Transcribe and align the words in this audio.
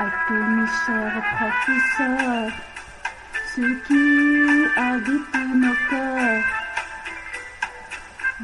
à 0.00 0.06
tous 0.26 0.34
mes 0.34 0.66
chers 0.86 1.22
professeurs, 1.34 2.52
ceux 3.54 3.74
qui 3.86 4.04
habitent 4.76 5.42
nos 5.56 5.76
cœurs. 5.90 6.44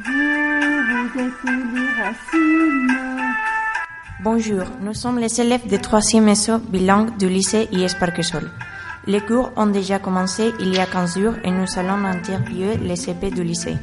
Vous, 0.03 0.33
vous 0.89 1.19
êtes 1.21 1.43
les 1.73 2.03
racines. 2.03 2.97
Bonjour, 4.21 4.63
nous 4.81 4.93
sommes 4.93 5.19
les 5.19 5.39
élèves 5.39 5.67
de 5.67 5.77
3e 5.77 6.27
ESO 6.27 6.57
bilingue 6.59 7.15
du 7.17 7.29
lycée 7.29 7.69
IS 7.71 7.95
Parquesol. 7.97 8.51
Les 9.07 9.21
cours 9.21 9.51
ont 9.55 9.67
déjà 9.67 9.99
commencé 9.99 10.53
il 10.59 10.75
y 10.75 10.79
a 10.79 10.85
15 10.85 11.19
jours 11.19 11.35
et 11.43 11.51
nous 11.51 11.67
allons 11.77 12.03
interviewer 12.05 12.77
les 12.77 12.97
CP 12.97 13.29
du 13.31 13.43
lycée. 13.43 13.77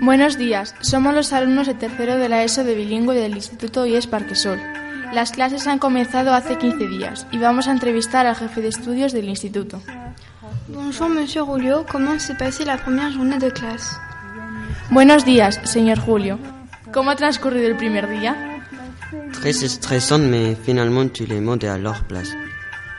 Buenos 0.00 0.36
días, 0.36 0.74
somos 0.80 1.12
los 1.14 1.32
alumnos 1.32 1.66
de 1.66 1.74
tercero 1.74 2.18
de 2.18 2.28
la 2.28 2.44
ESO 2.44 2.64
de 2.64 2.74
bilingüe 2.74 3.14
del 3.14 3.34
Instituto 3.36 3.84
IES 3.86 4.06
Parquesol. 4.06 4.58
Las 5.12 5.32
clases 5.32 5.66
han 5.66 5.78
comenzado 5.78 6.34
hace 6.34 6.58
15 6.58 6.86
días 6.86 7.26
y 7.32 7.38
vamos 7.38 7.66
a 7.66 7.72
entrevistar 7.72 8.26
al 8.26 8.36
jefe 8.36 8.60
de 8.60 8.68
estudios 8.68 9.12
del 9.12 9.28
instituto. 9.28 9.80
Bonjour 10.68 11.08
Monsieur 11.08 11.44
Julio, 11.46 11.86
comment 11.90 12.18
s'est 12.18 12.36
passée 12.36 12.64
la 12.64 12.76
première 12.76 13.10
journée 13.10 13.38
de 13.38 13.50
classe 13.50 13.98
Buenos 14.90 15.24
días, 15.24 15.60
señor 15.64 15.98
Julio. 15.98 16.38
¿Cómo 16.92 17.10
ha 17.10 17.16
transcurrido 17.16 17.68
el 17.68 17.76
primer 17.76 18.08
día? 18.08 18.62
Très 19.32 19.62
estresante, 19.62 20.28
mais 20.28 20.56
finalement 20.56 21.10
tu 21.12 21.26
les 21.26 21.40
montes 21.40 21.64
à 21.64 21.78
leur 21.78 22.04
place. 22.04 22.34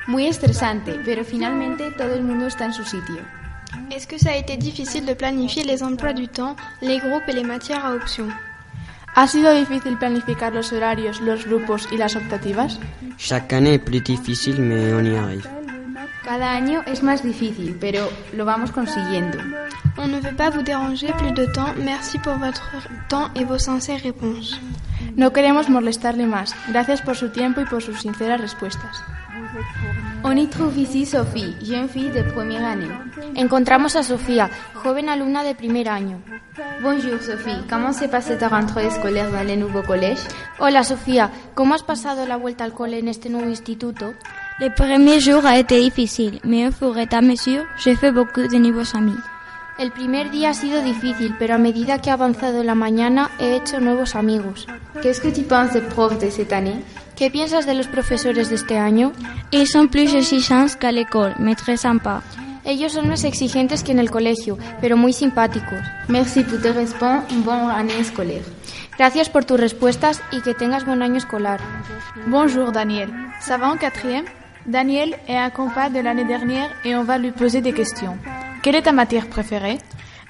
Muy 0.08 0.28
estresante, 0.28 1.00
pero 1.05 1.23
finalmente 1.23 1.91
todo 1.91 2.14
el 2.14 2.23
mundo 2.23 2.48
está 2.48 2.66
en 2.66 2.73
su 2.73 2.84
sitio. 2.86 3.22
Est-ce 3.91 4.08
que 4.08 4.17
ça 4.17 4.31
a 4.31 4.36
été 4.36 4.58
difficile 4.58 5.05
de 5.05 5.14
planifier 5.14 5.64
les 5.64 5.84
emplois 5.84 6.14
du 6.14 6.28
temps, 6.28 6.55
les 6.81 7.00
groupes 7.00 7.28
et 7.28 7.34
les 7.34 7.44
matières 7.44 7.86
à 7.86 7.94
option 7.94 8.28
¿Ha 9.16 9.27
sido 9.27 9.54
difícil 9.54 9.98
planificar 9.98 10.54
los 10.54 10.72
horarios, 10.72 11.20
los 11.22 11.45
grupos 11.45 11.88
y 11.91 11.98
las 11.98 12.16
optativas? 12.16 12.80
Chaque 13.17 13.56
année 13.56 13.75
est 13.75 13.84
plus 13.84 14.02
difficile, 14.02 14.61
mais 14.61 14.94
on 14.94 15.06
y 15.06 15.16
arrive. 15.16 15.44
Cada 16.23 16.52
año 16.52 16.84
es 16.86 17.02
más 17.02 17.23
difícil, 17.23 17.75
pero 17.80 18.09
lo 18.34 18.45
vamos 18.45 18.72
consiguiendo. 18.72 19.39
On 19.97 20.08
ne 20.08 20.19
veut 20.19 20.36
pas 20.36 20.50
vous 20.50 20.61
déranger 20.61 21.11
plus 21.17 21.31
de 21.31 21.45
temps, 21.52 21.73
merci 21.84 22.19
pour 22.19 22.36
votre 22.36 22.72
temps 23.09 23.30
et 23.36 23.44
vos 23.44 23.58
sincères 23.58 24.02
réponses. 24.02 24.59
No 25.20 25.34
queremos 25.34 25.67
molestarle 25.67 26.25
más. 26.25 26.56
Gracias 26.70 27.02
por 27.02 27.17
su 27.17 27.28
tiempo 27.28 27.59
y 27.59 27.66
por 27.66 27.84
sus 27.84 28.00
sinceras 28.00 28.39
respuestas. 28.39 29.03
On 30.23 30.38
y 30.38 30.48
trouve 30.48 30.80
ici 30.80 31.06
Sophie, 31.06 31.58
jeune 31.62 31.89
fille 31.89 32.09
de 32.09 32.23
première 32.23 32.64
année. 32.64 32.88
Encontramos 33.36 33.97
a 33.97 34.03
Sofía, 34.03 34.50
joven 34.75 35.09
alumna 35.09 35.44
de 35.44 35.56
primer 35.56 35.90
año. 35.90 36.22
Bonjour 36.81 37.20
Sophie, 37.20 37.66
comment 37.70 37.92
s'est 37.92 38.08
passée 38.08 38.38
ta 38.38 38.47
rentrée 38.47 38.90
scolaire 38.92 39.30
dans 39.30 39.45
le 39.45 39.58
nouveau 39.58 39.81
collège 39.81 40.20
Hola 40.58 40.86
Sofía, 40.86 41.30
¿cómo 41.53 41.73
has 41.73 41.84
pasado 41.84 42.25
la 42.25 42.38
vuelta 42.38 42.64
al 42.64 42.72
cole 42.72 43.00
en 43.00 43.09
este 43.09 43.30
nuevo 43.30 43.50
instituto? 43.50 44.14
Le 44.62 44.70
premier 44.73 45.20
jour 45.20 45.45
a 45.45 45.58
été 45.58 45.81
difficile, 45.81 46.40
mais 46.45 46.66
au 46.66 46.72
fur 46.72 46.97
et 46.97 47.09
à 47.12 47.22
mesure, 47.22 47.66
j'ai 47.84 47.97
fait 47.97 48.14
beaucoup 48.14 48.47
de 48.47 48.58
nouveaux 48.58 48.95
amis. 48.95 49.20
El 49.80 49.94
primer 49.94 50.30
día 50.30 50.49
ha 50.49 50.53
sido 50.53 50.81
difícil, 50.81 51.35
pero 51.39 51.55
a 51.55 51.58
medida 51.58 51.99
que 51.99 52.09
ha 52.09 52.13
avanzado 52.13 52.63
la 52.63 52.75
mañana 52.75 53.31
he 53.39 53.55
hecho 53.55 53.80
nuevos 53.80 54.13
amigos. 54.13 54.67
Qu'est-ce 55.02 55.22
que 55.22 55.31
tu 55.31 55.44
penses 55.44 55.72
des 55.72 55.81
profs 55.81 56.19
de 56.19 56.30
cette 56.30 56.52
année 56.52 56.83
¿Qué 57.16 57.31
piensas 57.31 57.66
de 57.66 57.73
los 57.73 57.88
profesores 57.88 58.50
de 58.50 58.55
este 58.55 58.77
año? 58.77 59.13
Ils 59.52 59.67
sont 59.67 59.88
plus 59.88 60.13
exigeants 60.13 60.75
qu'à 60.77 60.91
l'école, 60.91 61.33
mais 61.39 61.55
très 61.55 61.77
sympas. 61.77 62.22
Ellos 62.66 62.91
son 62.91 63.07
más 63.07 63.23
exigentes 63.23 63.83
que 63.83 63.94
en 63.94 64.00
el 64.00 64.11
colegio, 64.11 64.57
pero 64.81 64.97
muy 64.97 65.13
simpáticos. 65.13 65.80
Merci 66.09 66.44
pour 66.44 66.61
tes 66.61 66.72
réponses, 66.72 67.23
bonne 67.45 67.72
année 67.72 68.03
scolaire. 68.03 68.44
Gracias 68.97 69.30
por 69.30 69.45
tus 69.45 69.57
respuestas 69.57 70.22
y 70.33 70.41
que 70.41 70.53
tengas 70.53 70.85
buen 70.85 71.02
año 71.02 71.16
escolar. 71.16 71.61
Bonjour 72.27 72.73
Daniel. 72.73 73.09
Ça 73.39 73.57
va 73.57 73.69
en 73.69 73.77
quatrième 73.77 74.25
Daniel 74.66 75.16
est 75.27 75.38
un 75.38 75.50
compas 75.50 75.89
de 75.89 76.02
l'année 76.02 76.25
dernière 76.25 76.69
et 76.84 76.95
on 76.95 77.03
va 77.03 77.18
lui 77.18 77.31
poser 77.31 77.62
des 77.62 77.72
questions. 77.73 78.18
Quelle 78.62 78.75
est 78.75 78.81
ta 78.81 78.92
matière 78.92 79.28
préférée 79.28 79.78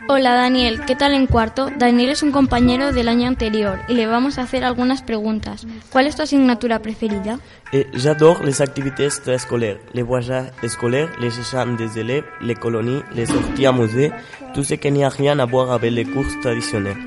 Hola 0.07 0.35
Daniel, 0.35 0.85
¿qué 0.85 0.95
tal 0.95 1.13
en 1.13 1.25
cuarto? 1.25 1.69
Daniel 1.77 2.09
es 2.09 2.23
un 2.23 2.31
compañero 2.31 2.91
del 2.91 3.09
año 3.09 3.27
anterior 3.27 3.79
y 3.89 3.93
le 3.93 4.07
vamos 4.07 4.37
a 4.37 4.43
hacer 4.43 4.63
algunas 4.63 5.01
preguntas. 5.01 5.67
¿Cuál 5.91 6.07
es 6.07 6.15
tu 6.15 6.21
asignatura 6.21 6.79
preferida? 6.79 7.39
Et 7.73 7.87
j'adore 7.93 8.43
les 8.43 8.61
activités 8.61 9.09
scolaires, 9.09 9.79
les 9.93 10.03
voyages 10.03 10.51
scolaires, 10.67 11.09
les 11.19 11.37
échanges 11.39 11.77
des 11.77 11.99
élèves, 11.99 12.23
les 12.41 12.55
colonies, 12.55 13.03
les 13.13 13.25
sorties 13.25 13.65
à 13.65 13.71
musée, 13.71 14.11
tout 14.53 14.63
ce 14.63 14.75
qui 14.75 14.91
n'a 14.91 15.09
rien 15.09 15.37
à 15.39 15.45
voir 15.45 15.71
avec 15.71 15.91
les 15.91 16.05
cours 16.05 16.25
traditionnels. 16.41 16.97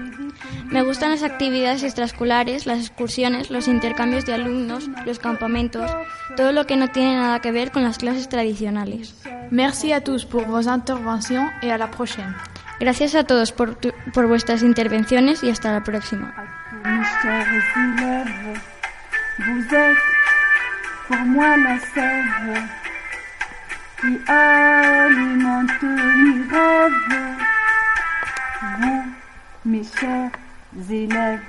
Me 0.70 0.82
gustan 0.82 1.10
las 1.10 1.22
actividades 1.22 1.82
extraescolares, 1.82 2.66
las 2.66 2.78
excursiones, 2.78 3.50
los 3.50 3.68
intercambios 3.68 4.24
de 4.24 4.34
alumnos, 4.34 4.88
los 5.04 5.18
campamentos, 5.18 5.90
todo 6.36 6.52
lo 6.52 6.66
que 6.66 6.76
no 6.76 6.88
tiene 6.88 7.16
nada 7.16 7.40
que 7.40 7.52
ver 7.52 7.70
con 7.70 7.82
las 7.82 7.98
clases 7.98 8.28
tradicionales. 8.28 9.14
Merci 9.52 9.92
à 9.92 10.00
tous 10.00 10.24
pour 10.24 10.44
vos 10.46 10.66
interventions 10.68 11.46
et 11.62 11.70
à 11.70 11.76
la 11.78 11.86
prochaine. 11.86 12.34
Gracias 12.80 13.14
a 13.14 13.22
todos 13.24 13.52
por, 13.52 13.74
tu- 13.76 13.92
por 14.12 14.26
vuestras 14.26 14.62
intervenciones 14.62 15.42
y 15.42 15.50
hasta 15.50 15.70
la 15.72 15.82
próxima. 15.82 16.32
Mes 16.84 17.04
chers 17.22 17.46
élèves, 17.76 18.60
vous 19.38 19.74
êtes 19.74 19.96
pour 21.06 21.18
moi 21.26 21.56
la 21.56 21.78
sève 21.94 22.62
qui 24.00 24.18
alimente 24.26 25.82
mes 25.82 26.42
rêves. 26.50 27.36
Vous, 28.80 29.04
mes 29.66 29.84
chers 29.84 30.30
élèves, 30.90 31.40